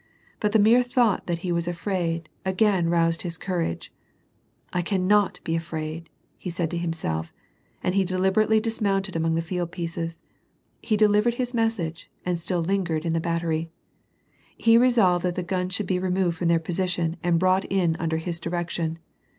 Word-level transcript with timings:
But 0.39 0.51
the 0.51 0.57
mere 0.57 0.81
thought 0.81 1.27
that 1.27 1.37
he 1.45 1.51
was 1.51 1.67
afraid, 1.67 2.27
again 2.43 2.89
roused 2.89 3.21
his 3.21 3.37
courage." 3.37 3.93
I 4.73 4.81
can 4.81 5.05
not 5.05 5.39
be 5.43 5.55
afraid," 5.55 6.09
he 6.39 6.49
said 6.49 6.71
to 6.71 6.77
himself, 6.79 7.31
and 7.83 7.93
he 7.93 8.03
deliberately 8.03 8.59
dis 8.59 8.81
mounted 8.81 9.13
amq§g 9.13 9.35
the 9.35 9.41
field 9.43 9.71
pieces. 9.71 10.19
He 10.81 10.97
delivered 10.97 11.35
his 11.35 11.53
message 11.53 12.09
and 12.25 12.39
still 12.39 12.61
lingered 12.63 13.05
in 13.05 13.13
the 13.13 13.19
battery. 13.21 13.69
He 14.57 14.75
resolved 14.75 15.23
that 15.23 15.35
the 15.35 15.43
guns 15.43 15.75
should 15.75 15.85
be 15.85 15.99
removed 15.99 16.35
from 16.37 16.47
their 16.47 16.57
position 16.57 17.17
and 17.21 17.37
brought 17.39 17.65
in 17.65 17.95
under 17.99 18.17
his 18.17 18.39
direction. 18.39 18.97